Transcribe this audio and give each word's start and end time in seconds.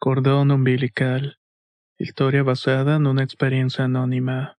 Cordón 0.00 0.52
umbilical. 0.52 1.38
Historia 1.98 2.44
basada 2.44 2.94
en 2.94 3.08
una 3.08 3.24
experiencia 3.24 3.86
anónima. 3.86 4.56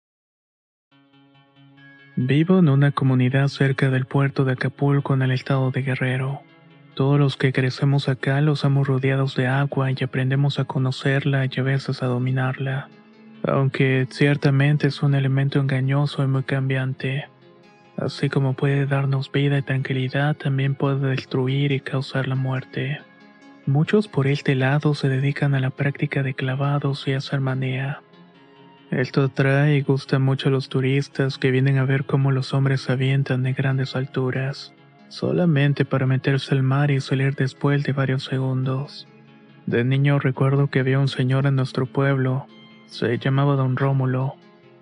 Vivo 2.17 2.59
en 2.59 2.67
una 2.67 2.91
comunidad 2.91 3.47
cerca 3.47 3.89
del 3.89 4.05
puerto 4.05 4.43
de 4.43 4.51
Acapulco 4.51 5.13
en 5.13 5.21
el 5.21 5.31
estado 5.31 5.71
de 5.71 5.81
Guerrero. 5.81 6.41
Todos 6.93 7.17
los 7.17 7.37
que 7.37 7.53
crecemos 7.53 8.09
acá 8.09 8.41
los 8.41 8.65
hemos 8.65 8.85
rodeados 8.85 9.37
de 9.37 9.47
agua 9.47 9.89
y 9.91 10.03
aprendemos 10.03 10.59
a 10.59 10.65
conocerla 10.65 11.45
y 11.45 11.57
a 11.57 11.63
veces 11.63 12.03
a 12.03 12.07
dominarla. 12.07 12.89
Aunque 13.43 14.07
ciertamente 14.11 14.87
es 14.87 15.01
un 15.03 15.15
elemento 15.15 15.61
engañoso 15.61 16.21
y 16.21 16.27
muy 16.27 16.43
cambiante. 16.43 17.29
Así 17.95 18.27
como 18.27 18.55
puede 18.55 18.85
darnos 18.87 19.31
vida 19.31 19.57
y 19.57 19.61
tranquilidad, 19.61 20.35
también 20.35 20.75
puede 20.75 21.11
destruir 21.11 21.71
y 21.71 21.79
causar 21.79 22.27
la 22.27 22.35
muerte. 22.35 22.99
Muchos 23.69 24.07
por 24.07 24.25
este 24.25 24.55
lado 24.55 24.95
se 24.95 25.09
dedican 25.09 25.53
a 25.53 25.59
la 25.59 25.69
práctica 25.69 26.23
de 26.23 26.33
clavados 26.33 27.07
y 27.07 27.13
hacer 27.13 27.39
manea. 27.39 28.01
Esto 28.89 29.21
atrae 29.21 29.75
y 29.75 29.81
gusta 29.83 30.17
mucho 30.17 30.49
a 30.49 30.51
los 30.51 30.69
turistas 30.69 31.37
que 31.37 31.51
vienen 31.51 31.77
a 31.77 31.85
ver 31.85 32.05
cómo 32.05 32.31
los 32.31 32.55
hombres 32.55 32.81
se 32.81 32.93
avientan 32.93 33.43
de 33.43 33.53
grandes 33.53 33.95
alturas, 33.95 34.73
solamente 35.09 35.85
para 35.85 36.07
meterse 36.07 36.55
al 36.55 36.63
mar 36.63 36.89
y 36.89 36.99
salir 36.99 37.35
después 37.35 37.83
de 37.83 37.93
varios 37.93 38.23
segundos. 38.23 39.07
De 39.67 39.83
niño 39.83 40.17
recuerdo 40.17 40.71
que 40.71 40.79
había 40.79 40.97
un 40.97 41.07
señor 41.07 41.45
en 41.45 41.55
nuestro 41.55 41.85
pueblo, 41.85 42.47
se 42.87 43.19
llamaba 43.19 43.55
Don 43.55 43.77
Rómulo. 43.77 44.33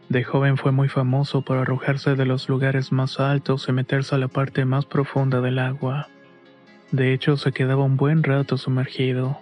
De 0.07 0.23
joven 0.23 0.55
fue 0.55 0.71
muy 0.71 0.87
famoso 0.87 1.41
por 1.41 1.57
arrojarse 1.57 2.15
de 2.15 2.25
los 2.25 2.47
lugares 2.47 2.93
más 2.93 3.19
altos 3.19 3.67
y 3.67 3.73
meterse 3.73 4.15
a 4.15 4.17
la 4.17 4.29
parte 4.29 4.63
más 4.63 4.85
profunda 4.85 5.41
del 5.41 5.59
agua. 5.59 6.07
De 6.91 7.13
hecho, 7.13 7.35
se 7.35 7.51
quedaba 7.51 7.83
un 7.83 7.97
buen 7.97 8.23
rato 8.23 8.57
sumergido. 8.57 9.39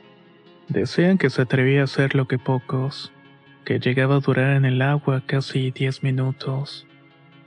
Decían 0.67 1.17
que 1.17 1.29
se 1.29 1.43
atrevía 1.43 1.81
a 1.81 1.83
hacer 1.83 2.15
lo 2.15 2.27
que 2.27 2.39
pocos, 2.39 3.11
que 3.65 3.79
llegaba 3.79 4.15
a 4.15 4.19
durar 4.19 4.55
en 4.55 4.65
el 4.65 4.81
agua 4.81 5.23
casi 5.25 5.69
10 5.69 6.01
minutos. 6.01 6.87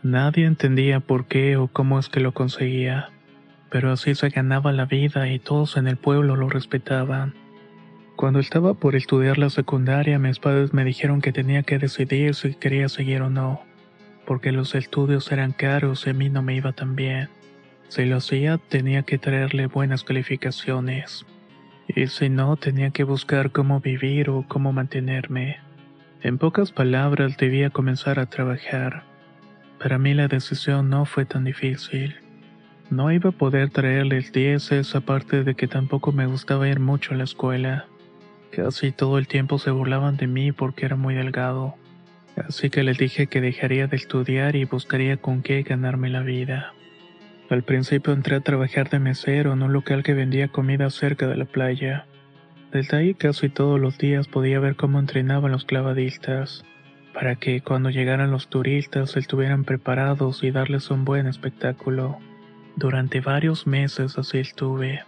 Nadie 0.05 0.47
entendía 0.47 1.01
por 1.01 1.27
qué 1.27 1.57
o 1.57 1.67
cómo 1.67 1.99
es 1.99 2.09
que 2.09 2.21
lo 2.21 2.33
conseguía, 2.33 3.11
pero 3.71 3.91
así 3.91 4.15
se 4.15 4.29
ganaba 4.29 4.71
la 4.71 4.85
vida 4.85 5.29
y 5.33 5.41
todos 5.41 5.77
en 5.77 5.89
el 5.89 5.97
pueblo 5.97 6.37
lo 6.37 6.49
respetaban. 6.49 7.35
Cuando 8.15 8.39
estaba 8.39 8.75
por 8.75 8.95
estudiar 8.95 9.39
la 9.39 9.51
secundaria, 9.51 10.19
mis 10.19 10.39
padres 10.39 10.73
me 10.73 10.85
dijeron 10.85 11.21
que 11.21 11.33
tenía 11.33 11.65
que 11.65 11.79
decidir 11.79 12.35
si 12.37 12.55
quería 12.55 12.89
seguir 12.89 13.23
o 13.23 13.31
no, 13.31 13.63
porque 14.27 14.53
los 14.53 14.77
estudios 14.77 15.31
eran 15.33 15.53
caros 15.53 16.07
y 16.07 16.11
a 16.11 16.15
mí 16.15 16.29
no 16.29 16.43
me 16.43 16.55
iba 16.55 16.73
tan 16.73 16.95
bien. 16.95 17.29
Si 17.89 18.05
lo 18.05 18.19
hacía, 18.19 18.59
tenía 18.59 19.03
que 19.03 19.19
traerle 19.19 19.67
buenas 19.67 20.05
calificaciones. 20.05 21.27
Y 21.89 22.07
si 22.09 22.29
no, 22.29 22.57
tenía 22.57 22.91
que 22.91 23.05
buscar 23.05 23.51
cómo 23.51 23.81
vivir 23.81 24.29
o 24.29 24.45
cómo 24.47 24.73
mantenerme. 24.73 25.59
En 26.23 26.37
pocas 26.37 26.71
palabras, 26.71 27.37
debía 27.39 27.71
comenzar 27.71 28.19
a 28.19 28.27
trabajar. 28.27 29.05
Para 29.79 29.99
mí 29.99 30.13
la 30.13 30.29
decisión 30.29 30.91
no 30.91 31.07
fue 31.07 31.25
tan 31.25 31.45
difícil. 31.45 32.17
No 32.91 33.11
iba 33.11 33.31
a 33.31 33.33
poder 33.33 33.71
traerles 33.71 34.33
dieces 34.33 34.95
aparte 34.95 35.45
de 35.45 35.55
que 35.55 35.69
tampoco 35.69 36.13
me 36.13 36.27
gustaba 36.27 36.69
ir 36.69 36.81
mucho 36.81 37.15
a 37.15 37.17
la 37.17 37.25
escuela. 37.25 37.87
Casi 38.51 38.93
todo 38.93 39.19
el 39.19 39.29
tiempo 39.29 39.59
se 39.59 39.71
burlaban 39.71 40.17
de 40.17 40.27
mí 40.27 40.53
porque 40.53 40.87
era 40.87 40.97
muy 40.97 41.15
delgado. 41.15 41.77
Así 42.37 42.71
que 42.71 42.83
les 42.83 42.99
dije 42.99 43.27
que 43.27 43.41
dejaría 43.41 43.87
de 43.87 43.97
estudiar 43.97 44.57
y 44.57 44.65
buscaría 44.65 45.17
con 45.17 45.43
qué 45.43 45.63
ganarme 45.63 46.09
la 46.11 46.21
vida. 46.21 46.75
Al 47.51 47.63
principio 47.63 48.13
entré 48.13 48.37
a 48.37 48.41
trabajar 48.41 48.91
de 48.91 48.99
mesero 48.99 49.55
en 49.55 49.63
un 49.63 49.73
local 49.73 50.03
que 50.03 50.13
vendía 50.13 50.49
comida 50.49 50.91
cerca 50.91 51.27
de 51.29 51.37
la 51.37 51.47
playa. 51.47 52.07
Desde 52.73 52.99
ahí 52.99 53.15
casi 53.15 53.49
todos 53.49 53.81
los 53.81 53.97
días 53.97 54.29
podía 54.29 54.61
ver 54.61 54.77
cómo 54.77 54.99
entrenaban 54.99 55.51
los 55.51 55.65
clavadistas, 55.65 56.67
para 57.15 57.37
que 57.37 57.63
cuando 57.63 57.89
llegaran 57.89 58.31
los 58.31 58.49
turistas 58.49 59.17
estuvieran 59.17 59.65
preparados 59.65 60.45
y 60.45 60.51
darles 60.51 60.91
un 60.91 61.07
buen 61.07 61.27
espectáculo. 61.27 62.19
Durante 62.77 63.21
varios 63.21 63.67
meses 63.67 64.19
así 64.19 64.39
estuve. 64.39 65.05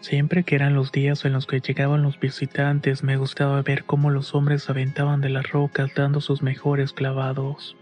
Siempre 0.00 0.42
que 0.42 0.56
eran 0.56 0.74
los 0.74 0.90
días 0.90 1.24
en 1.24 1.32
los 1.32 1.46
que 1.46 1.60
llegaban 1.60 2.02
los 2.02 2.18
visitantes 2.18 3.04
me 3.04 3.16
gustaba 3.16 3.62
ver 3.62 3.84
cómo 3.84 4.10
los 4.10 4.34
hombres 4.34 4.68
aventaban 4.68 5.20
de 5.20 5.28
las 5.28 5.48
rocas 5.48 5.92
dando 5.94 6.20
sus 6.20 6.42
mejores 6.42 6.92
clavados. 6.92 7.76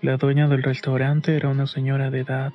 La 0.00 0.16
dueña 0.16 0.48
del 0.48 0.62
restaurante 0.62 1.36
era 1.36 1.50
una 1.50 1.66
señora 1.66 2.10
de 2.10 2.20
edad 2.20 2.52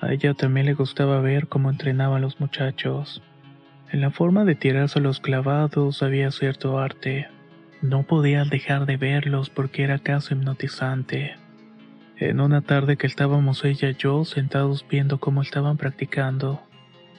a 0.00 0.12
ella 0.12 0.34
también 0.34 0.66
le 0.66 0.74
gustaba 0.74 1.20
ver 1.20 1.48
cómo 1.48 1.70
entrenaban 1.70 2.22
los 2.22 2.40
muchachos. 2.40 3.22
En 3.90 4.00
la 4.00 4.10
forma 4.10 4.44
de 4.44 4.54
tirarse 4.54 5.00
los 5.00 5.20
clavados 5.20 6.02
había 6.02 6.30
cierto 6.30 6.78
arte. 6.78 7.28
No 7.80 8.02
podía 8.02 8.44
dejar 8.44 8.86
de 8.86 8.96
verlos 8.96 9.50
porque 9.50 9.82
era 9.82 9.98
casi 9.98 10.34
hipnotizante. 10.34 11.36
En 12.16 12.40
una 12.40 12.60
tarde 12.62 12.96
que 12.96 13.06
estábamos 13.06 13.64
ella 13.64 13.90
y 13.90 13.94
yo 13.94 14.24
sentados 14.24 14.84
viendo 14.88 15.18
cómo 15.18 15.40
estaban 15.40 15.76
practicando, 15.76 16.60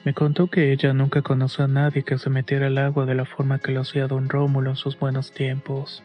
me 0.04 0.14
contó 0.14 0.46
que 0.46 0.72
ella 0.72 0.92
nunca 0.92 1.22
conoció 1.22 1.64
a 1.64 1.68
nadie 1.68 2.02
que 2.02 2.18
se 2.18 2.30
metiera 2.30 2.68
al 2.68 2.78
agua 2.78 3.04
de 3.04 3.14
la 3.14 3.24
forma 3.24 3.58
que 3.58 3.72
lo 3.72 3.80
hacía 3.80 4.06
don 4.06 4.28
Rómulo 4.28 4.70
en 4.70 4.76
sus 4.76 4.98
buenos 4.98 5.32
tiempos. 5.32 6.02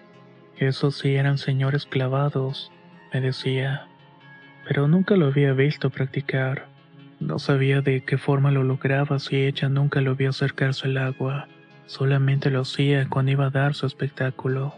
Esos 0.58 0.98
sí 0.98 1.16
eran 1.16 1.38
señores 1.38 1.86
clavados, 1.86 2.72
me 3.14 3.22
decía 3.22 3.88
pero 4.66 4.88
nunca 4.88 5.16
lo 5.16 5.28
había 5.28 5.54
visto 5.54 5.90
practicar. 5.90 6.68
No 7.20 7.40
sabía 7.40 7.82
de 7.82 8.02
qué 8.02 8.18
forma 8.18 8.52
lo 8.52 8.64
lograba 8.64 9.20
si 9.20 9.38
ella 9.38 9.70
nunca 9.70 10.02
lo 10.02 10.16
vio 10.16 10.32
acercarse 10.32 10.88
al 10.88 10.98
agua. 10.98 11.48
Solamente 11.86 12.50
lo 12.50 12.62
hacía 12.62 13.08
cuando 13.08 13.32
iba 13.32 13.46
a 13.46 13.52
dar 13.52 13.76
su 13.76 13.86
espectáculo. 13.86 14.76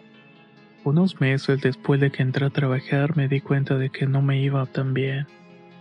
Unos 0.83 1.19
meses 1.19 1.61
después 1.61 1.99
de 1.99 2.11
que 2.11 2.21
entré 2.21 2.45
a 2.45 2.49
trabajar 2.49 3.17
me 3.17 3.27
di 3.27 3.41
cuenta 3.41 3.77
de 3.77 3.89
que 3.89 4.05
no 4.05 4.21
me 4.21 4.41
iba 4.41 4.65
tan 4.65 4.93
bien. 4.93 5.25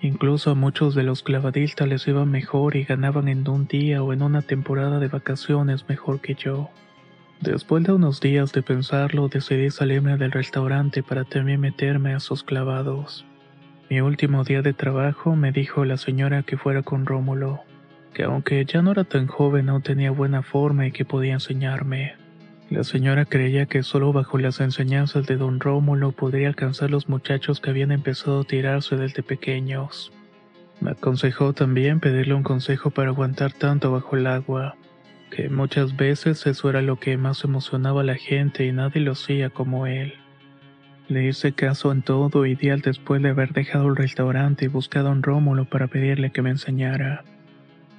Incluso 0.00 0.50
a 0.50 0.55
muchos 0.55 0.94
de 0.94 1.03
los 1.03 1.23
clavadistas 1.23 1.88
les 1.88 2.06
iba 2.06 2.25
mejor 2.25 2.77
y 2.77 2.84
ganaban 2.84 3.28
en 3.28 3.49
un 3.49 3.67
día 3.67 4.03
o 4.03 4.12
en 4.12 4.23
una 4.23 4.43
temporada 4.43 4.99
de 4.99 5.09
vacaciones 5.09 5.88
mejor 5.88 6.21
que 6.21 6.34
yo. 6.34 6.71
Después 7.41 7.84
de 7.84 7.93
unos 7.93 8.21
días 8.21 8.53
de 8.53 8.62
pensarlo, 8.62 9.28
decidí 9.28 9.71
salirme 9.71 10.17
del 10.17 10.33
restaurante 10.33 11.03
para 11.03 11.25
también 11.25 11.61
meterme 11.61 12.15
a 12.15 12.21
sus 12.21 12.43
clavados. 12.43 13.27
Mi 13.88 14.00
último 14.00 14.42
día 14.42 14.62
de 14.62 14.72
trabajo 14.72 15.36
me 15.36 15.52
dijo 15.52 15.84
la 15.84 15.97
señora 15.97 16.42
que 16.42 16.56
fuera 16.56 16.82
con 16.82 17.06
Rómulo, 17.06 17.60
que 18.12 18.24
aunque 18.24 18.64
ya 18.64 18.82
no 18.82 18.91
era 18.91 19.04
tan 19.04 19.28
joven 19.28 19.69
aún 19.69 19.82
tenía 19.82 20.10
buena 20.10 20.42
forma 20.42 20.88
y 20.88 20.91
que 20.91 21.04
podía 21.04 21.34
enseñarme. 21.34 22.14
La 22.69 22.82
señora 22.82 23.26
creía 23.26 23.66
que 23.66 23.84
solo 23.84 24.12
bajo 24.12 24.38
las 24.38 24.58
enseñanzas 24.58 25.25
de 25.28 25.36
don 25.36 25.60
Rómulo 25.60 26.10
podría 26.10 26.48
alcanzar 26.48 26.91
los 26.91 27.08
muchachos 27.08 27.60
que 27.60 27.70
habían 27.70 27.92
empezado 27.92 28.41
a 28.41 28.44
tirarse 28.44 28.96
desde 28.96 29.22
pequeños. 29.22 30.12
Me 30.80 30.91
aconsejó 30.91 31.52
también 31.52 32.00
pedirle 32.00 32.34
un 32.34 32.42
consejo 32.42 32.91
para 32.91 33.10
aguantar 33.10 33.52
tanto 33.52 33.92
bajo 33.92 34.16
el 34.16 34.26
agua, 34.26 34.75
que 35.31 35.49
muchas 35.49 35.96
veces 35.96 36.44
eso 36.49 36.69
era 36.69 36.82
lo 36.82 36.96
que 36.96 37.16
más 37.16 37.44
emocionaba 37.44 38.00
a 38.00 38.05
la 38.05 38.16
gente 38.16 38.66
y 38.66 38.72
nadie 38.72 39.00
lo 39.00 39.12
hacía 39.12 39.49
como 39.49 39.87
él. 39.87 40.14
Le 41.08 41.25
hice 41.29 41.53
caso 41.53 41.93
en 41.93 42.03
todo 42.03 42.47
y 42.47 42.56
días 42.56 42.82
después 42.82 43.23
de 43.23 43.29
haber 43.29 43.53
dejado 43.53 43.87
el 43.88 43.97
restaurante 43.97 44.64
y 44.64 44.69
buscado 44.69 45.08
a 45.08 45.12
un 45.12 45.23
Rómulo 45.23 45.64
para 45.64 45.87
pedirle 45.87 46.32
que 46.32 46.43
me 46.43 46.50
enseñara. 46.50 47.25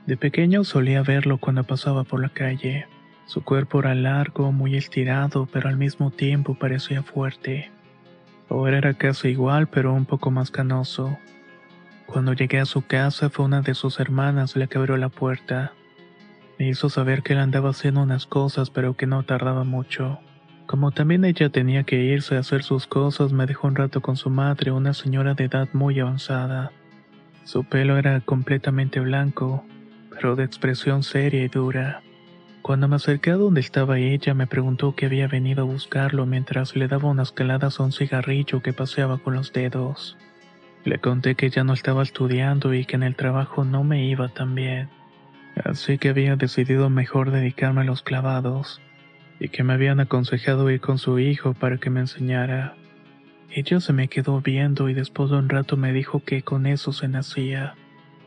De 0.05 0.17
pequeño 0.17 0.65
solía 0.65 1.03
verlo 1.03 1.37
cuando 1.37 1.63
pasaba 1.63 2.03
por 2.03 2.21
la 2.21 2.29
calle. 2.29 2.85
Su 3.25 3.43
cuerpo 3.43 3.79
era 3.79 3.95
largo, 3.95 4.51
muy 4.51 4.75
estirado, 4.75 5.47
pero 5.51 5.69
al 5.69 5.77
mismo 5.77 6.11
tiempo 6.11 6.55
parecía 6.55 7.01
fuerte. 7.01 7.71
Ahora 8.49 8.77
era 8.77 8.93
casi 8.93 9.29
igual, 9.29 9.67
pero 9.67 9.93
un 9.93 10.05
poco 10.05 10.29
más 10.29 10.51
canoso. 10.51 11.17
Cuando 12.07 12.33
llegué 12.33 12.59
a 12.59 12.65
su 12.65 12.81
casa 12.81 13.29
fue 13.29 13.45
una 13.45 13.61
de 13.61 13.73
sus 13.73 14.01
hermanas 14.01 14.55
la 14.57 14.67
que 14.67 14.77
abrió 14.77 14.97
la 14.97 15.09
puerta. 15.09 15.73
Me 16.59 16.67
hizo 16.67 16.89
saber 16.89 17.23
que 17.23 17.33
él 17.33 17.39
andaba 17.39 17.69
haciendo 17.69 18.01
unas 18.01 18.25
cosas, 18.25 18.69
pero 18.69 18.95
que 18.95 19.07
no 19.07 19.23
tardaba 19.23 19.63
mucho. 19.63 20.19
Como 20.67 20.91
también 20.91 21.23
ella 21.23 21.49
tenía 21.49 21.83
que 21.83 21.95
irse 21.95 22.35
a 22.35 22.39
hacer 22.39 22.61
sus 22.61 22.87
cosas, 22.87 23.31
me 23.31 23.45
dejó 23.45 23.67
un 23.67 23.75
rato 23.75 24.01
con 24.01 24.17
su 24.17 24.29
madre, 24.29 24.71
una 24.71 24.93
señora 24.93 25.33
de 25.33 25.45
edad 25.45 25.69
muy 25.71 25.97
avanzada. 26.01 26.73
Su 27.45 27.63
pelo 27.63 27.97
era 27.97 28.19
completamente 28.19 28.99
blanco, 28.99 29.65
pero 30.09 30.35
de 30.35 30.43
expresión 30.43 31.03
seria 31.03 31.41
y 31.41 31.47
dura. 31.47 32.01
Cuando 32.61 32.89
me 32.89 32.97
acerqué 32.97 33.31
a 33.31 33.35
donde 33.37 33.61
estaba 33.61 33.97
ella, 33.97 34.33
me 34.33 34.45
preguntó 34.45 34.93
que 34.93 35.05
había 35.05 35.29
venido 35.29 35.61
a 35.61 35.65
buscarlo 35.65 36.25
mientras 36.25 36.75
le 36.75 36.89
daba 36.89 37.09
unas 37.09 37.31
caladas 37.31 37.79
a 37.79 37.83
un 37.83 37.93
cigarrillo 37.93 38.61
que 38.61 38.73
paseaba 38.73 39.19
con 39.19 39.35
los 39.35 39.53
dedos. 39.53 40.17
Le 40.83 40.99
conté 40.99 41.35
que 41.35 41.49
ya 41.49 41.63
no 41.63 41.71
estaba 41.71 42.03
estudiando 42.03 42.73
y 42.73 42.83
que 42.83 42.97
en 42.97 43.03
el 43.03 43.15
trabajo 43.15 43.63
no 43.63 43.85
me 43.85 44.05
iba 44.05 44.27
tan 44.27 44.53
bien, 44.53 44.89
así 45.63 45.97
que 45.97 46.09
había 46.09 46.35
decidido 46.35 46.89
mejor 46.89 47.31
dedicarme 47.31 47.81
a 47.81 47.85
los 47.85 48.01
clavados, 48.01 48.81
y 49.39 49.49
que 49.49 49.63
me 49.63 49.73
habían 49.73 49.99
aconsejado 49.99 50.69
ir 50.71 50.81
con 50.81 50.97
su 50.97 51.19
hijo 51.19 51.53
para 51.53 51.77
que 51.77 51.89
me 51.89 51.99
enseñara. 51.99 52.75
Ella 53.49 53.79
se 53.79 53.93
me 53.93 54.07
quedó 54.07 54.41
viendo 54.41 54.89
y 54.89 54.93
después 54.93 55.29
de 55.29 55.37
un 55.37 55.49
rato 55.49 55.77
me 55.77 55.93
dijo 55.93 56.23
que 56.23 56.41
con 56.41 56.65
eso 56.65 56.91
se 56.91 57.07
nacía, 57.07 57.75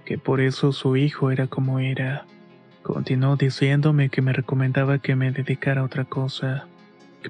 que 0.05 0.19
por 0.19 0.41
eso 0.41 0.73
su 0.73 0.97
hijo 0.97 1.31
era 1.31 1.47
como 1.47 1.79
era. 1.79 2.27
Continuó 2.83 3.37
diciéndome 3.37 4.09
que 4.09 4.23
me 4.23 4.33
recomendaba 4.33 4.99
que 4.99 5.15
me 5.15 5.31
dedicara 5.31 5.83
a 5.83 5.85
otra 5.85 6.05
cosa, 6.05 6.67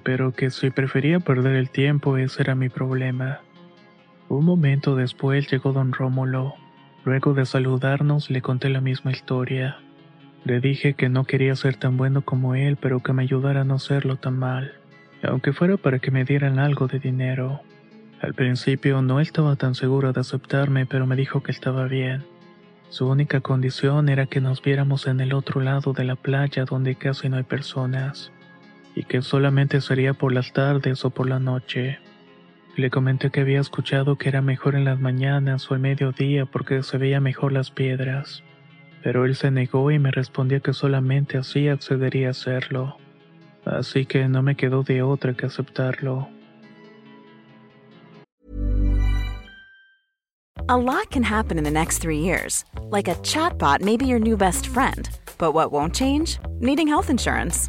pero 0.05 0.33
que 0.33 0.51
si 0.51 0.71
prefería 0.71 1.21
perder 1.21 1.57
el 1.57 1.71
tiempo 1.71 2.17
ese 2.17 2.43
era 2.43 2.55
mi 2.55 2.69
problema. 2.69 3.41
Un 4.29 4.45
momento 4.45 4.95
después 4.95 5.51
llegó 5.51 5.73
don 5.73 5.93
Rómulo. 5.93 6.55
Luego 7.05 7.35
de 7.35 7.47
saludarnos 7.47 8.31
le 8.31 8.43
conté 8.43 8.69
la 8.69 8.81
misma 8.81 9.11
historia. 9.11 9.79
Le 10.45 10.61
dije 10.61 10.95
que 10.95 11.09
no 11.09 11.25
quería 11.25 11.55
ser 11.55 11.77
tan 11.77 11.97
bueno 11.97 12.23
como 12.23 12.55
él, 12.55 12.77
pero 12.77 13.01
que 13.01 13.13
me 13.13 13.23
ayudara 13.23 13.61
a 13.61 13.65
no 13.65 13.79
serlo 13.79 14.17
tan 14.17 14.39
mal, 14.39 14.73
aunque 15.23 15.53
fuera 15.53 15.77
para 15.77 15.99
que 15.99 16.11
me 16.11 16.25
dieran 16.25 16.59
algo 16.59 16.87
de 16.89 16.99
dinero. 16.99 17.61
Al 18.23 18.35
principio 18.35 19.03
no 19.03 19.21
estaba 19.21 19.57
tan 19.57 19.75
seguro 19.75 20.13
de 20.13 20.21
aceptarme, 20.21 20.87
pero 20.87 21.07
me 21.07 21.17
dijo 21.17 21.43
que 21.43 21.53
estaba 21.53 21.85
bien. 21.87 22.25
Su 22.89 23.09
única 23.09 23.41
condición 23.41 24.09
era 24.09 24.27
que 24.27 24.41
nos 24.41 24.63
viéramos 24.63 25.07
en 25.07 25.21
el 25.21 25.33
otro 25.33 25.61
lado 25.61 25.93
de 25.93 26.05
la 26.05 26.17
playa 26.17 26.65
donde 26.65 26.97
casi 26.97 27.29
no 27.29 27.37
hay 27.37 27.45
personas, 27.45 28.33
y 28.95 29.05
que 29.05 29.23
solamente 29.23 29.81
sería 29.81 30.15
por 30.15 30.33
las 30.33 30.53
tardes 30.53 31.05
o 31.05 31.11
por 31.11 31.29
la 31.29 31.39
noche. 31.39 31.99
Le 32.77 32.91
comenté 32.91 33.31
que 33.31 33.41
había 33.41 33.61
escuchado 33.61 34.17
que 34.17 34.29
era 34.29 34.43
mejor 34.43 34.75
en 34.75 34.85
las 34.85 34.99
mañanas 34.99 35.71
o 35.71 35.75
al 35.75 35.81
mediodía 35.81 36.47
porque 36.47 36.83
se 36.83 36.99
veía 36.99 37.21
mejor 37.21 37.53
las 37.53 37.71
piedras, 37.71 38.43
pero 39.03 39.25
él 39.25 39.35
se 39.37 39.51
negó 39.51 39.91
y 39.91 39.99
me 39.99 40.11
respondió 40.11 40.63
que 40.63 40.73
solamente 40.73 41.39
así 41.39 41.69
accedería 41.69 42.29
a 42.29 42.31
hacerlo, 42.31 42.97
así 43.65 44.07
que 44.07 44.29
no 44.29 44.43
me 44.43 44.57
quedó 44.57 44.83
de 44.83 45.03
otra 45.03 45.35
que 45.35 45.47
aceptarlo. 45.47 46.29
A 50.69 50.77
lot 50.77 51.11
can 51.11 51.25
happen 51.25 51.59
in 51.59 51.65
the 51.65 51.71
next 51.71 51.99
three 51.99 52.21
years. 52.21 52.65
Like 52.91 53.09
a 53.09 53.17
chatbot 53.23 53.81
may 53.81 53.97
be 53.97 54.07
your 54.07 54.21
new 54.21 54.37
best 54.37 54.69
friend. 54.69 55.11
But 55.37 55.53
what 55.53 55.73
won't 55.73 55.97
change? 55.97 56.39
Needing 56.61 56.87
health 56.87 57.11
insurance. 57.11 57.69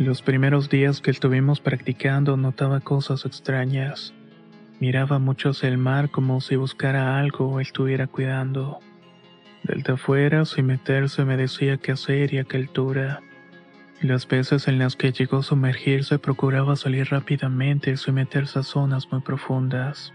Los 0.00 0.22
primeros 0.22 0.70
días 0.70 1.02
que 1.02 1.10
estuvimos 1.10 1.60
practicando 1.60 2.38
notaba 2.38 2.80
cosas 2.80 3.26
extrañas. 3.26 4.14
Miraba 4.80 5.18
mucho 5.18 5.50
hacia 5.50 5.68
el 5.68 5.76
mar 5.76 6.10
como 6.10 6.40
si 6.40 6.56
buscara 6.56 7.18
algo 7.18 7.50
o 7.50 7.60
estuviera 7.60 8.06
cuidando. 8.06 8.78
Desde 9.62 9.92
afuera, 9.92 10.46
sin 10.46 10.64
meterse, 10.64 11.26
me 11.26 11.36
decía 11.36 11.76
qué 11.76 11.92
hacer 11.92 12.32
y 12.32 12.38
a 12.38 12.44
qué 12.44 12.56
altura. 12.56 13.20
Las 14.00 14.26
veces 14.26 14.68
en 14.68 14.78
las 14.78 14.96
que 14.96 15.12
llegó 15.12 15.36
a 15.36 15.42
sumergirse 15.42 16.18
procuraba 16.18 16.76
salir 16.76 17.08
rápidamente 17.10 17.94
sin 17.98 18.14
meterse 18.14 18.60
a 18.60 18.62
zonas 18.62 19.12
muy 19.12 19.20
profundas. 19.20 20.14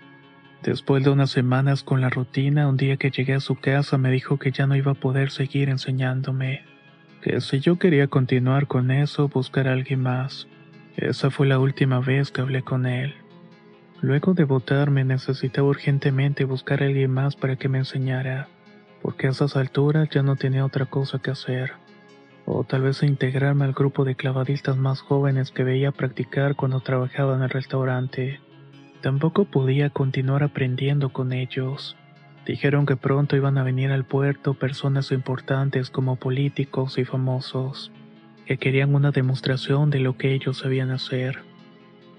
Después 0.64 1.04
de 1.04 1.12
unas 1.12 1.30
semanas 1.30 1.84
con 1.84 2.02
la 2.02 2.10
rutina, 2.10 2.68
un 2.68 2.78
día 2.78 2.98
que 2.98 3.12
llegué 3.12 3.36
a 3.36 3.40
su 3.40 3.54
casa 3.54 4.00
me 4.00 4.10
dijo 4.10 4.40
que 4.40 4.52
ya 4.52 4.66
no 4.66 4.76
iba 4.76 4.94
a 4.94 4.96
poder 4.96 5.30
seguir 5.30 5.70
enseñándome, 5.70 6.64
que 7.25 7.42
si 7.42 7.60
yo 7.60 7.80
quería 7.80 8.06
continuar 8.06 8.68
con 8.68 8.92
eso, 8.92 9.30
buscar 9.30 9.68
a 9.68 9.74
alguien 9.74 10.00
más. 10.00 10.48
Esa 10.95 11.31
fue 11.31 11.48
la 11.48 11.57
última 11.57 12.00
vez 12.00 12.30
que 12.30 12.42
hablé 12.42 12.62
con 12.62 12.86
él. 12.86 13.16
Luego 14.00 14.36
de 14.36 14.44
votarme 14.44 15.04
necesitaba 15.04 15.68
urgentemente 15.68 16.45
buscar 16.45 16.83
a 16.83 16.86
alguien 16.86 17.10
más 17.10 17.36
para 17.36 17.56
que 17.56 17.68
me 17.68 17.80
enseñara, 17.80 18.48
porque 19.01 19.25
a 19.25 19.31
esas 19.31 19.56
alturas 19.56 20.07
ya 20.12 20.22
no 20.22 20.36
tenía 20.36 20.63
otra 20.63 20.86
cosa 20.86 21.18
que 21.18 21.31
hacer. 21.31 21.72
O 22.45 22.63
tal 22.63 22.83
vez 22.83 23.01
integrarme 23.01 23.66
al 23.66 23.74
grupo 23.74 24.06
de 24.06 24.13
clavadistas 24.13 24.78
más 24.78 25.01
jóvenes 25.01 25.50
que 25.50 25.63
veía 25.63 25.92
practicar 25.92 26.56
cuando 26.56 26.81
trabajaba 26.81 27.36
en 27.36 27.42
el 27.42 27.50
restaurante. 27.50 28.39
Tampoco 29.01 29.45
podía 29.45 29.89
continuar 29.89 30.44
aprendiendo 30.44 31.12
con 31.12 31.33
ellos. 31.33 31.98
Dijeron 32.45 32.86
que 32.86 32.95
pronto 32.95 33.36
iban 33.36 33.57
a 33.57 33.63
venir 33.63 33.92
al 33.92 34.06
puerto 34.06 34.53
personas 34.53 35.12
importantes 35.12 35.89
como 35.89 36.18
políticos 36.18 37.00
y 37.00 37.06
famosos, 37.06 37.92
que 38.45 38.57
querían 38.57 38.94
una 38.94 39.12
demostración 39.12 39.89
de 39.89 40.00
lo 40.00 40.15
que 40.15 40.33
ellos 40.33 40.59
sabían 40.59 40.92
hacer. 40.92 41.39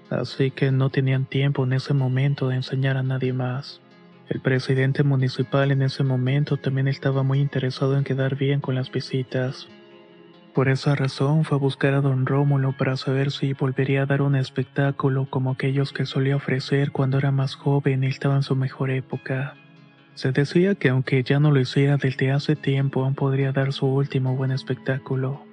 Así 0.09 0.51
que 0.51 0.71
no 0.71 0.89
tenían 0.89 1.25
tiempo 1.25 1.63
en 1.63 1.73
ese 1.73 1.93
momento 1.93 2.49
de 2.49 2.55
enseñar 2.55 2.97
a 2.97 3.03
nadie 3.03 3.31
más. 3.31 3.81
El 4.27 4.41
presidente 4.41 5.03
municipal 5.03 5.71
en 5.71 5.81
ese 5.81 6.03
momento 6.03 6.57
también 6.57 6.89
estaba 6.89 7.23
muy 7.23 7.39
interesado 7.39 7.97
en 7.97 8.03
quedar 8.03 8.35
bien 8.35 8.59
con 8.59 8.75
las 8.75 8.91
visitas. 8.91 9.69
Por 10.53 10.67
esa 10.67 10.95
razón 10.95 11.45
fue 11.45 11.57
a 11.57 11.61
buscar 11.61 11.93
a 11.93 12.01
don 12.01 12.25
Rómulo 12.25 12.75
para 12.75 12.97
saber 12.97 13.31
si 13.31 13.53
volvería 13.53 14.01
a 14.01 14.05
dar 14.05 14.21
un 14.21 14.35
espectáculo 14.35 15.27
como 15.29 15.51
aquellos 15.51 15.93
que 15.93 16.05
solía 16.05 16.35
ofrecer 16.35 16.91
cuando 16.91 17.17
era 17.17 17.31
más 17.31 17.55
joven 17.55 18.03
y 18.03 18.07
estaba 18.07 18.35
en 18.35 18.43
su 18.43 18.55
mejor 18.55 18.89
época. 18.89 19.55
Se 20.17 20.31
decía 20.31 20.73
que 20.73 20.89
aunque 20.89 21.21
ya 21.21 21.39
no 21.39 21.51
lo 21.51 21.59
hiciera 21.59 21.97
desde 21.97 22.31
hace 22.31 22.55
tiempo, 22.55 23.03
aún 23.03 23.13
podría 23.13 23.51
dar 23.51 23.71
su 23.71 23.85
último 23.85 24.35
buen 24.35 24.49
espectáculo. 24.49 25.43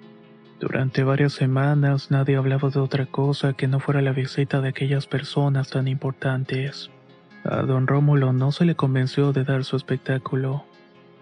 Durante 0.59 1.05
varias 1.05 1.35
semanas 1.35 2.11
nadie 2.11 2.37
hablaba 2.37 2.71
de 2.71 2.81
otra 2.81 3.05
cosa 3.05 3.53
que 3.53 3.69
no 3.69 3.79
fuera 3.79 4.01
la 4.01 4.13
visita 4.13 4.63
de 4.63 4.71
aquellas 4.71 5.07
personas 5.07 5.69
tan 5.69 5.87
importantes. 5.87 6.91
A 7.45 7.57
don 7.61 7.87
Rómulo 7.87 8.33
no 8.33 8.53
se 8.53 8.65
le 8.65 8.75
convenció 8.75 9.35
de 9.35 9.45
dar 9.45 9.65
su 9.65 9.77
espectáculo, 9.77 10.65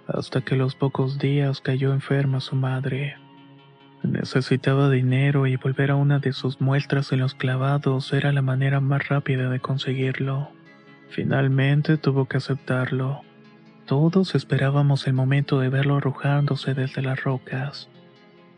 hasta 0.07 0.43
que 0.43 0.55
los 0.55 0.77
pocos 0.77 1.19
días 1.19 1.61
cayó 1.61 1.93
enferma 1.93 2.39
su 2.39 2.55
madre. 2.55 3.17
Necesitaba 4.05 4.89
dinero 4.89 5.49
y 5.49 5.57
volver 5.57 5.91
a 5.91 5.97
una 5.97 6.21
de 6.21 6.33
sus 6.33 6.61
muestras 6.61 7.11
en 7.11 7.19
los 7.19 7.35
clavados 7.35 8.13
era 8.13 8.31
la 8.31 8.43
manera 8.43 8.79
más 8.79 9.09
rápida 9.09 9.51
de 9.51 9.59
conseguirlo. 9.59 10.49
Finalmente 11.09 11.97
tuvo 11.97 12.27
que 12.27 12.37
aceptarlo. 12.37 13.23
Todos 13.93 14.35
esperábamos 14.35 15.07
el 15.07 15.13
momento 15.13 15.61
de 15.61 15.69
verlo 15.69 15.99
arrojándose 15.99 16.73
desde 16.73 17.03
las 17.03 17.23
rocas. 17.23 17.91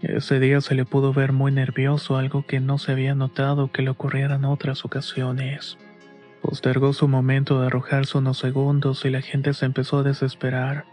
Ese 0.01 0.39
día 0.39 0.61
se 0.61 0.77
le 0.77 0.85
pudo 0.85 1.13
ver 1.13 1.33
muy 1.33 1.51
nervioso, 1.51 2.17
algo 2.17 2.47
que 2.47 2.61
no 2.61 2.79
se 2.79 2.93
había 2.93 3.17
notado 3.17 3.73
que 3.73 3.83
le 3.83 3.91
ocurriera 3.91 4.37
en 4.37 4.45
otras 4.45 4.85
ocasiones. 4.85 5.77
Postergó 6.41 6.93
su 6.93 7.09
momento 7.09 7.61
de 7.61 7.67
arrojarse 7.67 8.17
unos 8.17 8.39
segundos 8.39 9.05
y 9.05 9.11
la 9.11 9.23
gente 9.23 9.55
se 9.55 9.67
empezó 9.67 9.99
a 9.99 10.03
desesperar. 10.05 10.85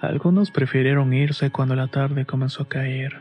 Algunos 0.00 0.52
prefirieron 0.52 1.12
irse 1.12 1.50
cuando 1.50 1.74
la 1.74 1.88
tarde 1.88 2.26
comenzó 2.26 2.62
a 2.62 2.68
caer. 2.68 3.18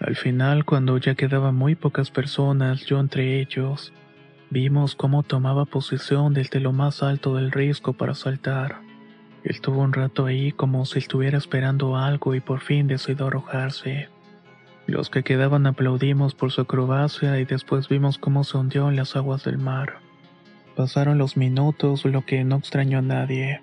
Al 0.00 0.16
final, 0.16 0.64
cuando 0.64 0.96
ya 0.96 1.14
quedaban 1.14 1.56
muy 1.56 1.74
pocas 1.74 2.10
personas, 2.10 2.86
yo 2.86 3.00
entre 3.00 3.38
ellos, 3.38 3.92
vimos 4.48 4.94
cómo 4.94 5.24
tomaba 5.24 5.66
posición 5.66 6.32
desde 6.32 6.58
lo 6.58 6.72
más 6.72 7.02
alto 7.02 7.34
del 7.34 7.52
risco 7.52 7.92
para 7.92 8.14
saltar. 8.14 8.88
Estuvo 9.44 9.80
un 9.80 9.92
rato 9.92 10.26
ahí 10.26 10.52
como 10.52 10.84
si 10.84 10.98
estuviera 10.98 11.38
esperando 11.38 11.96
algo 11.96 12.34
y 12.34 12.40
por 12.40 12.60
fin 12.60 12.86
decidió 12.86 13.26
arrojarse. 13.26 14.08
Los 14.86 15.08
que 15.08 15.22
quedaban 15.22 15.66
aplaudimos 15.66 16.34
por 16.34 16.50
su 16.50 16.62
acrobacia 16.62 17.38
y 17.38 17.44
después 17.44 17.88
vimos 17.88 18.18
cómo 18.18 18.44
se 18.44 18.58
hundió 18.58 18.88
en 18.90 18.96
las 18.96 19.16
aguas 19.16 19.44
del 19.44 19.56
mar. 19.56 19.98
Pasaron 20.76 21.16
los 21.16 21.36
minutos, 21.36 22.04
lo 22.04 22.24
que 22.26 22.44
no 22.44 22.56
extrañó 22.56 22.98
a 22.98 23.02
nadie, 23.02 23.60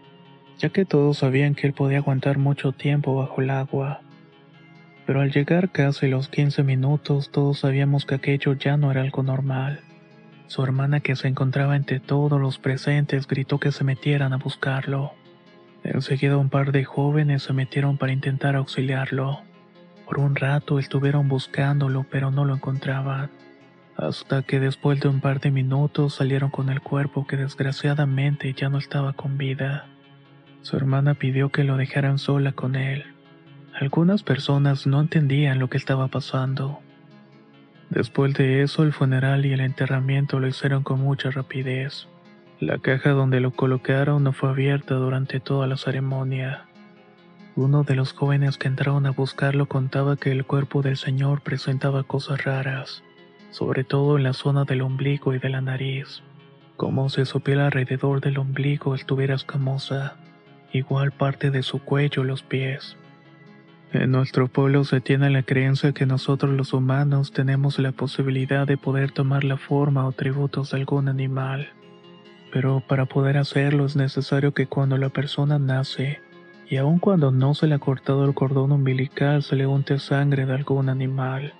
ya 0.58 0.70
que 0.70 0.86
todos 0.86 1.20
sabían 1.20 1.54
que 1.54 1.68
él 1.68 1.74
podía 1.74 2.00
aguantar 2.00 2.38
mucho 2.38 2.72
tiempo 2.72 3.16
bajo 3.16 3.42
el 3.42 3.50
agua. 3.50 4.02
Pero 5.06 5.22
al 5.22 5.32
llegar 5.32 5.72
casi 5.72 6.08
los 6.08 6.28
15 6.28 6.64
minutos, 6.64 7.30
todos 7.32 7.60
sabíamos 7.60 8.06
que 8.06 8.16
aquello 8.16 8.54
ya 8.54 8.78
no 8.78 8.92
era 8.92 9.02
algo 9.02 9.22
normal. 9.22 9.82
Su 10.48 10.64
hermana 10.64 11.02
que 11.02 11.16
se 11.16 11.28
encontraba 11.28 11.76
entre 11.76 12.00
todos 12.00 12.40
los 12.40 12.58
presentes 12.58 13.28
gritó 13.28 13.60
que 13.60 13.72
se 13.72 13.84
metieran 13.84 14.34
a 14.34 14.38
buscarlo. 14.38 15.14
Enseguida 15.88 16.36
un 16.36 16.50
par 16.50 16.74
de 16.74 16.84
jóvenes 16.84 17.44
se 17.44 17.54
metieron 17.54 17.98
para 17.98 18.12
intentar 18.12 18.58
auxiliarlo. 18.58 19.40
Por 20.06 20.20
un 20.20 20.36
rato 20.36 20.80
estuvieron 20.80 21.30
buscándolo 21.30 22.06
pero 22.12 22.30
no 22.30 22.44
lo 22.44 22.56
encontraban. 22.56 23.32
Hasta 23.96 24.42
que 24.42 24.60
después 24.60 25.00
de 25.00 25.08
un 25.08 25.22
par 25.22 25.40
de 25.40 25.50
minutos 25.50 26.16
salieron 26.16 26.50
con 26.50 26.70
el 26.70 26.82
cuerpo 26.82 27.26
que 27.26 27.38
desgraciadamente 27.38 28.54
ya 28.54 28.68
no 28.68 28.78
estaba 28.78 29.14
con 29.14 29.38
vida. 29.38 29.86
Su 30.62 30.76
hermana 30.76 31.14
pidió 31.14 31.50
que 31.54 31.64
lo 31.64 31.78
dejaran 31.78 32.20
sola 32.20 32.52
con 32.52 32.76
él. 32.76 33.06
Algunas 33.80 34.24
personas 34.24 34.88
no 34.88 35.00
entendían 35.00 35.58
lo 35.58 35.70
que 35.70 35.78
estaba 35.78 36.10
pasando. 36.10 36.82
Después 37.90 38.34
de 38.34 38.62
eso, 38.62 38.84
el 38.84 38.92
funeral 38.92 39.46
y 39.46 39.54
el 39.54 39.62
enterramiento 39.62 40.42
lo 40.42 40.48
hicieron 40.48 40.84
con 40.84 41.00
mucha 41.00 41.32
rapidez. 41.32 42.10
La 42.60 42.80
caja 42.80 43.12
donde 43.12 43.40
lo 43.40 43.52
colocaron 43.52 44.24
no 44.24 44.34
fue 44.34 44.50
abierta 44.50 44.96
durante 44.96 45.40
toda 45.40 45.68
la 45.68 45.78
ceremonia. 45.78 46.66
Uno 47.56 47.84
de 47.84 47.96
los 47.96 48.14
jóvenes 48.14 48.58
que 48.58 48.68
entraron 48.68 49.06
a 49.06 49.12
buscarlo 49.12 49.68
contaba 49.68 50.18
que 50.18 50.32
el 50.32 50.44
cuerpo 50.44 50.82
del 50.82 50.98
señor 50.98 51.42
presentaba 51.42 52.02
cosas 52.04 52.44
raras, 52.46 53.04
sobre 53.52 53.84
todo 53.84 54.18
en 54.18 54.24
la 54.24 54.34
zona 54.34 54.64
del 54.64 54.82
ombligo 54.82 55.36
y 55.36 55.40
de 55.40 55.50
la 55.50 55.62
nariz, 55.62 56.24
como 56.78 57.10
si 57.10 57.26
su 57.26 57.42
piel 57.42 57.60
alrededor 57.60 58.22
del 58.22 58.40
ombligo 58.40 58.96
estuviera 58.96 59.36
escamosa, 59.36 60.16
igual 60.74 61.12
parte 61.12 61.52
de 61.52 61.62
su 61.62 61.84
cuello 61.84 62.24
y 62.24 62.28
los 62.28 62.42
pies. 62.42 62.98
En 63.94 64.10
nuestro 64.10 64.48
pueblo 64.48 64.84
se 64.84 65.00
tiene 65.00 65.30
la 65.30 65.44
creencia 65.44 65.92
que 65.92 66.08
nosotros 66.08 66.52
los 66.54 66.74
humanos 66.74 67.32
tenemos 67.32 67.78
la 67.78 67.92
posibilidad 67.92 68.66
de 68.66 68.78
poder 68.78 69.12
tomar 69.12 69.44
la 69.44 69.58
forma 69.58 70.08
o 70.08 70.12
tributos 70.12 70.72
de 70.72 70.78
algún 70.78 71.08
animal. 71.08 71.70
Pero 72.52 72.82
para 72.88 73.06
poder 73.06 73.38
hacerlo 73.38 73.86
es 73.86 73.96
necesario 73.96 74.54
que 74.54 74.68
cuando 74.68 74.98
la 74.98 75.10
persona 75.10 75.60
nace, 75.60 76.22
y 76.70 76.78
aun 76.78 77.00
cuando 77.00 77.32
no 77.32 77.54
se 77.54 77.68
le 77.68 77.76
ha 77.76 77.80
cortado 77.80 78.26
el 78.26 78.34
cordón 78.34 78.72
umbilical, 78.72 79.44
se 79.44 79.56
le 79.56 79.68
unte 79.68 80.00
sangre 80.00 80.46
de 80.46 80.54
algún 80.54 80.90
animal. 80.90 81.54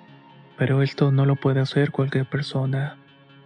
Pero 0.58 0.82
esto 0.82 1.12
no 1.12 1.26
lo 1.26 1.36
puede 1.36 1.62
hacer 1.62 1.92
cualquier 1.92 2.26
persona. 2.26 2.98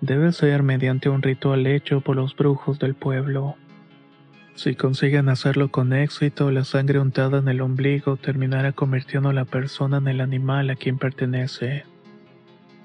Debe 0.02 0.32
ser 0.32 0.64
mediante 0.64 1.10
un 1.10 1.22
ritual 1.22 1.68
hecho 1.68 2.02
por 2.02 2.16
los 2.16 2.36
brujos 2.36 2.80
del 2.80 2.96
pueblo. 2.96 3.56
Si 4.56 4.76
consiguen 4.76 5.30
hacerlo 5.30 5.70
con 5.72 5.94
éxito, 5.94 6.52
la 6.52 6.64
sangre 6.64 7.00
untada 7.00 7.40
en 7.40 7.48
el 7.48 7.62
ombligo 7.62 8.18
terminará 8.18 8.72
convirtiendo 8.72 9.30
a 9.30 9.34
la 9.34 9.46
persona 9.46 9.98
en 9.98 10.08
el 10.08 10.22
animal 10.22 10.70
a 10.70 10.76
quien 10.76 10.98
pertenece. 10.98 11.86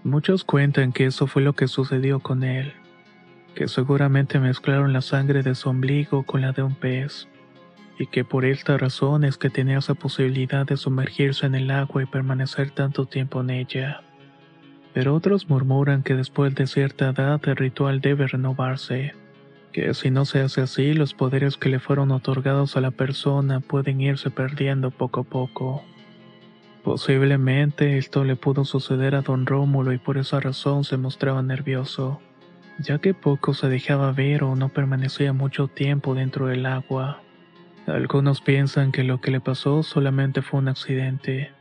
Muchos 0.05 0.45
cuentan 0.45 0.93
que 0.93 1.07
eso 1.07 1.27
fue 1.27 1.43
lo 1.43 1.55
que 1.55 1.67
sucedió 1.67 2.21
con 2.21 2.45
él, 2.45 2.75
que 3.57 3.67
seguramente 3.67 4.39
mezclaron 4.39 4.93
la 4.93 5.01
sangre 5.01 5.43
de 5.43 5.57
su 5.57 5.69
ombligo 5.69 6.23
con 6.23 6.43
la 6.43 6.53
de 6.53 6.63
un 6.63 6.77
pez, 6.77 7.27
y 7.99 8.07
que 8.07 8.25
por 8.25 8.45
esta 8.45 8.77
razón 8.77 9.25
es 9.25 9.39
que 9.39 9.51
tenía 9.51 9.79
esa 9.79 9.95
posibilidad 9.95 10.65
de 10.65 10.77
sumergirse 10.77 11.47
en 11.47 11.57
el 11.57 11.73
agua 11.73 12.05
y 12.05 12.07
permanecer 12.07 12.71
tanto 12.71 13.07
tiempo 13.07 13.41
en 13.41 13.51
ella. 13.51 14.03
Pero 14.95 15.15
otros 15.15 15.49
murmuran 15.49 16.05
que 16.05 16.15
después 16.15 16.55
de 16.55 16.69
cierta 16.69 17.09
edad 17.09 17.41
el 17.49 17.57
ritual 17.57 18.01
debe 18.01 18.29
renovarse 18.29 19.15
que 19.77 19.93
si 19.93 20.11
no 20.11 20.25
se 20.25 20.41
hace 20.41 20.63
así, 20.63 20.95
los 20.95 21.13
poderes 21.13 21.59
que 21.59 21.69
le 21.69 21.79
fueron 21.79 22.11
otorgados 22.11 22.79
a 22.79 22.81
la 22.81 22.93
persona 22.93 23.61
pueden 23.61 24.01
irse 24.01 24.31
perdiendo 24.31 24.91
poco 24.91 25.21
a 25.21 25.25
poco. 25.25 25.85
Posiblemente 26.83 27.99
esto 27.99 28.25
le 28.25 28.37
pudo 28.37 28.65
suceder 28.65 29.15
a 29.15 29.21
don 29.21 29.45
Rómulo 29.45 29.93
y 29.93 29.99
por 29.99 30.17
esa 30.17 30.41
razón 30.41 30.85
se 30.85 30.97
mostraba 30.97 31.43
nervioso, 31.43 32.23
ya 32.79 32.99
que 32.99 33.15
poco 33.15 33.55
se 33.55 33.69
dejaba 33.69 34.13
ver 34.13 34.45
o 34.45 34.55
no 34.55 34.69
permanecía 34.69 35.33
mucho 35.33 35.69
tiempo 35.69 36.15
dentro 36.15 36.47
del 36.47 36.67
agua. 36.67 37.23
Algunos 37.87 38.41
piensan 38.41 38.93
que 38.93 39.05
lo 39.05 39.21
que 39.21 39.31
le 39.31 39.41
pasó 39.41 39.83
solamente 39.83 40.43
fue 40.43 40.61
un 40.61 40.69
accidente. 40.69 41.53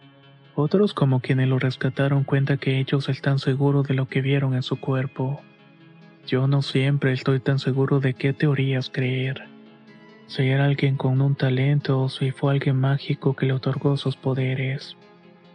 Otros 0.56 0.94
como 0.94 1.20
quienes 1.20 1.48
lo 1.48 1.60
rescataron 1.60 2.24
cuentan 2.24 2.58
que 2.58 2.80
ellos 2.80 3.10
están 3.10 3.40
seguros 3.40 3.88
de 3.88 3.94
lo 3.94 4.08
que 4.08 4.22
vieron 4.22 4.56
en 4.56 4.64
su 4.64 4.80
cuerpo. 4.80 5.42
Yo 6.26 6.48
no 6.48 6.62
siempre 6.62 7.14
estoy 7.14 7.40
tan 7.40 7.60
seguro 7.60 8.00
de 8.00 8.14
qué 8.14 8.34
teorías 8.34 8.90
creer. 8.90 9.48
Si 10.28 10.44
era 10.44 10.66
alguien 10.66 10.98
con 10.98 11.22
un 11.22 11.36
talento 11.36 12.02
o 12.02 12.10
si 12.10 12.32
fue 12.32 12.54
alguien 12.54 12.80
mágico 12.80 13.36
que 13.36 13.46
le 13.46 13.54
otorgó 13.54 13.96
sus 13.96 14.16
poderes. 14.16 14.98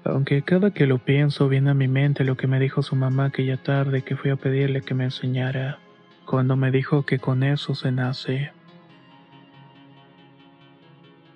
Aunque 0.05 0.43
cada 0.43 0.71
que 0.71 0.87
lo 0.87 0.99
pienso 0.99 1.49
viene 1.49 1.71
a 1.71 1.75
mi 1.75 1.89
mente 1.89 2.25
lo 2.25 2.37
que 2.37 2.47
me 2.47 2.59
dijo 2.59 2.83
su 2.83 2.97
mamá 2.97 3.27
aquella 3.27 3.59
tarde 3.59 4.03
que 4.03 4.17
fui 4.17 4.31
a 4.31 4.37
pedirle 4.37 4.81
que 4.81 4.95
me 4.95 5.05
enseñara, 5.05 5.79
cuando 6.25 6.57
me 6.57 6.71
dijo 6.71 7.05
que 7.05 7.19
con 7.19 7.43
eso 7.43 7.75
se 7.75 7.93
nace. 7.93 8.53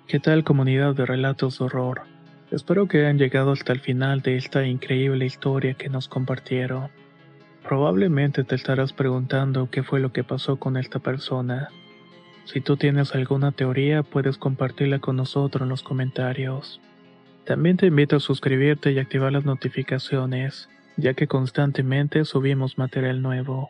¿Qué 0.07 0.19
tal 0.19 0.43
comunidad 0.43 0.95
de 0.95 1.05
relatos 1.05 1.59
de 1.59 1.65
horror? 1.65 2.03
Espero 2.51 2.87
que 2.87 2.99
hayan 3.01 3.17
llegado 3.17 3.51
hasta 3.51 3.73
el 3.73 3.79
final 3.79 4.21
de 4.21 4.37
esta 4.37 4.65
increíble 4.65 5.25
historia 5.25 5.73
que 5.73 5.89
nos 5.89 6.07
compartieron. 6.07 6.89
Probablemente 7.67 8.43
te 8.43 8.55
estarás 8.55 8.93
preguntando 8.93 9.69
qué 9.71 9.83
fue 9.83 9.99
lo 9.99 10.13
que 10.13 10.23
pasó 10.23 10.57
con 10.57 10.77
esta 10.77 10.99
persona. 10.99 11.69
Si 12.45 12.61
tú 12.61 12.77
tienes 12.77 13.15
alguna 13.15 13.51
teoría, 13.51 14.03
puedes 14.03 14.37
compartirla 14.37 14.99
con 14.99 15.15
nosotros 15.15 15.63
en 15.63 15.69
los 15.69 15.81
comentarios. 15.81 16.79
También 17.45 17.77
te 17.77 17.85
invito 17.85 18.15
a 18.15 18.19
suscribirte 18.19 18.91
y 18.91 18.97
activar 18.97 19.31
las 19.31 19.45
notificaciones, 19.45 20.67
ya 20.97 21.13
que 21.13 21.27
constantemente 21.27 22.25
subimos 22.25 22.79
material 22.79 23.21
nuevo. 23.21 23.69